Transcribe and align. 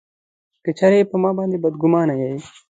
که 0.63 0.71
چېرې 0.79 1.07
پر 1.09 1.17
ما 1.23 1.31
باندي 1.37 1.57
بدګومانه 1.63 2.13
یې. 2.21 2.31